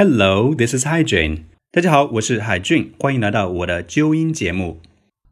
[0.00, 1.40] Hello, this is Hi Jane。
[1.70, 4.80] 大家好，我是海俊，欢迎来到我的纠音节目。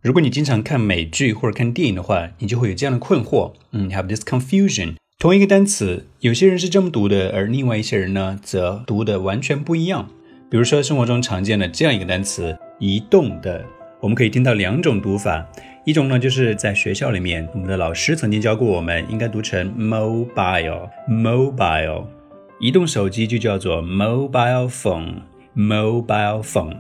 [0.03, 4.97] 如果你经常看美剧或者看电影的话，你就会有这样的困惑，嗯，have this confusion。
[5.19, 10.11] 同一个单词，有些人是这么读的，而另外一些人呢，则读的完全不一样。
[10.51, 13.65] 比如说生活中常见的这样一个单词“移动的”，
[14.03, 15.49] 我们可以听到两种读法。
[15.87, 22.05] 一种呢，就是在学校里面，我们的老师曾经教过我们，应该读成 mobile，mobile。
[22.61, 26.77] 移动手机就叫做 mobile phone，mobile phone。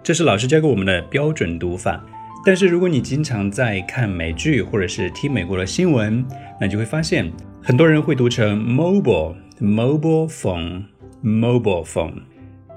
[0.00, 2.00] 这是老师教给我们的标准读法。
[2.44, 6.24] 但是如果你经常在看美剧或者是听美国的新闻，
[6.60, 7.28] 那就会发现
[7.60, 12.12] 很多人会读成 mobile，mobile phone，mobile phone，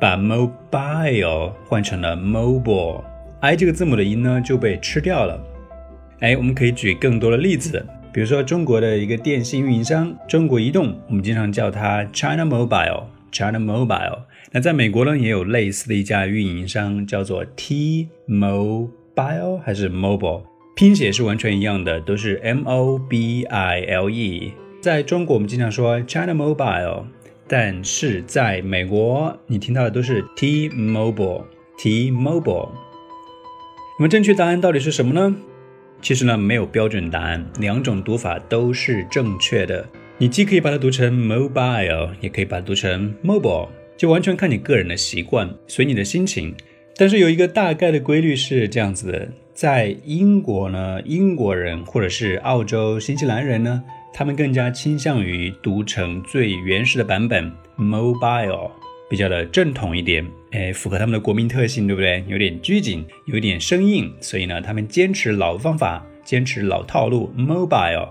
[0.02, 5.40] 把 mobile 换成了 mobile，i 这个字母的音呢就被吃掉了。
[6.22, 14.22] 哎，我们可以举更多的例子，比如说中国的一个电信运营商中国移动，我们经常叫它 China Mobile，China Mobile。
[14.52, 18.90] 那在美国呢，也有类似的一家运营商叫做 T-Mobile。
[19.64, 20.44] 还是 mobile，
[20.78, 24.54] 拼写是完全一样的，都是 M O B I L E。
[24.82, 27.04] 在中国我们经常说 China Mobile，
[27.48, 32.70] 但是在美国你听到的都是 T-Mobile，T-Mobile。
[34.00, 35.36] 那么正确答案到底是什么呢？
[36.02, 39.88] 其实呢没有标准答案，两种读法都是正确的。
[40.18, 46.54] 你既可以把它读成 mobile，也可以把它读成 mobile，就完全看你个人的习惯，随你的心情。
[46.98, 53.82] 但是有一个大概的规律是这样子的，在英国呢，英国人或者是澳洲、新西兰人呢，
[54.14, 58.72] 他们更加倾向于读成最原始的版本 mobile，
[59.10, 62.24] 比较的正统一点，哎，符合他们的国民特性，对不对？
[62.28, 68.10] 有点拘谨，有点生硬，所以呢，他们坚持老方法，坚持老套路 mobile。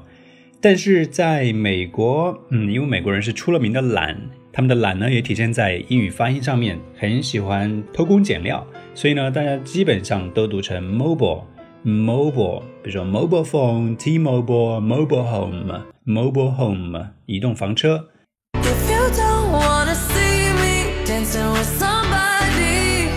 [0.61, 4.21] 但是在美国，嗯，因为美国人是出了名的懒。
[4.51, 18.09] 他们的懒呢，也体现在英语发音上面，很喜欢偷工减料，所以呢，大家基本上都读成 mobile，mobile，比如说 mobile phone、T-Mobile、mobile home、mobile home，移动房车。
[21.09, 23.09] Can't tell somebody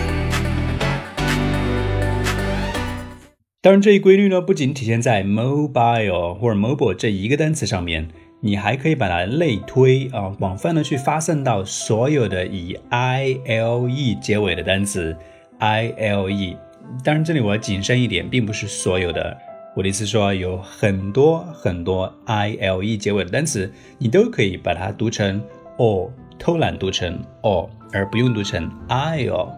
[3.60, 8.08] 当然，这一规律呢，不仅体现在 mobile 或者 mobile 这一个单词上面。
[8.40, 15.14] 你还可以把它类推啊，广泛的去发散到所有的以 i l e 结尾的单词
[15.58, 16.56] ，i l e。
[17.04, 19.36] 当然，这里我要谨慎一点，并不是所有的。
[19.76, 25.40] 我的意思说，有很多很多 i l e 结尾的单词，你都可以把它读成
[25.76, 26.10] o，
[26.42, 29.48] 偷懒读成 o，而不用读成 i l。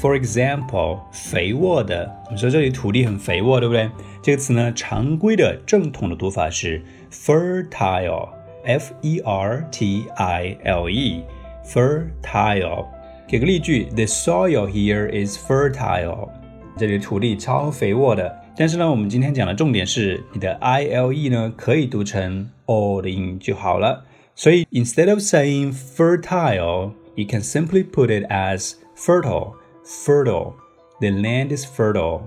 [0.00, 3.90] For example，肥沃的，你说这里土地很肥沃，对不对？
[4.22, 12.86] 这个词呢，常规的正统的读法是 fertile，f e r t i l e，fertile。
[13.26, 16.28] 给个例句：The soil here is fertile。
[16.78, 18.32] 这里土地超肥沃的。
[18.56, 24.04] 但是呢，我们今天讲的重点是你的 i l e 呢，可以读成 o 的音就好了。
[24.35, 30.53] 所以 instead of saying fertile，you can simply put it as fertile。Fertile,
[30.99, 32.23] the land is fertile.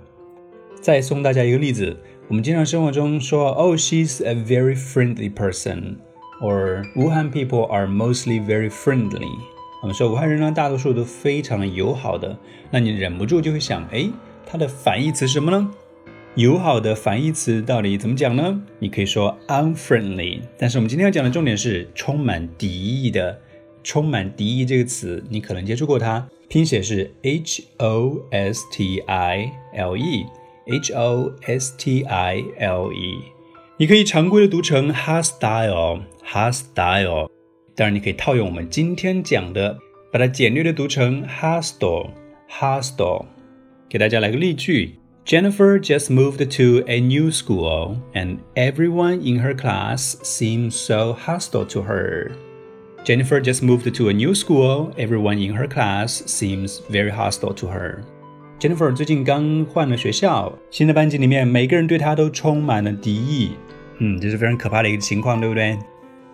[0.80, 1.94] 再送大家一个例子，
[2.26, 5.96] 我们经常生活中说，Oh, she's a very friendly person,
[6.40, 9.28] or 武汉 people are mostly very friendly.
[9.82, 12.34] 我们说武汉人呢，大多数都非常的友好的。
[12.70, 14.08] 那你忍不住就会想，哎，
[14.46, 15.70] 它的反义词是什么呢？
[16.35, 18.61] 友好的反义词到底怎么讲呢？
[18.79, 23.39] 你可以说 unfriendly，但是我们今天要讲的重点是充满敌意的。
[23.81, 26.27] 充满敌意这个词，你可能接触过它。
[26.49, 33.17] 拼写是 h o s t i l e，h o s t i l e。
[33.77, 37.29] 你可以常规的读成 hostile，hostile。
[37.75, 39.79] 当然，你可以套用我们今天讲的，
[40.11, 43.25] 把它简略的读成 hostile，hostile。
[43.87, 51.64] 给大家来个例句 ：Jennifer just moved to a new school, and everyone in her class seems so hostile
[51.66, 52.32] to her.
[53.04, 54.92] Jennifer just moved to a new school.
[54.96, 58.00] Everyone in her class seems very hostile to her.
[58.58, 63.52] Jennifer 最近刚换了学校，新的班级里面每个人对她都充满了敌意。
[63.98, 65.78] 嗯，这是非常可怕的一个情况，对不对？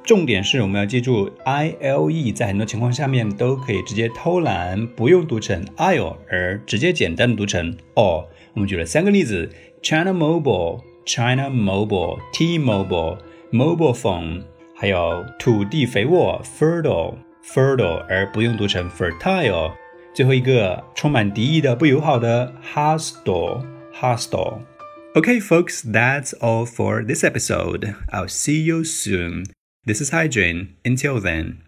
[0.03, 8.25] 重点是我们要记住，I L E 在很多情况下面都可以直接偷懒，不用读成 I'll，而直接简单的读成 O。
[8.55, 9.51] 我们举了三个例子：
[9.83, 14.43] China Mobile、China Mobile、T-Mobile、Mobile Phone。
[14.79, 19.73] 还有土地肥沃，fertile，fertile，而不用读成 fertile。
[20.15, 27.95] 最后一个充满敌意的、不友好的，hostile，hostile。Okay, folks, that's all for this episode.
[28.13, 29.47] I'll see you soon.
[29.87, 30.75] This is Hygiene.
[30.85, 31.63] Until then.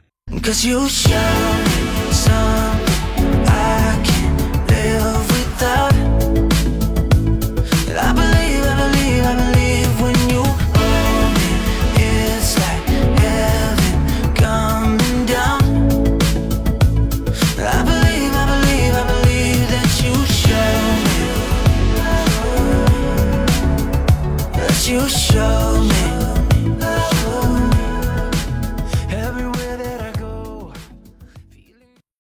[24.88, 26.03] You show me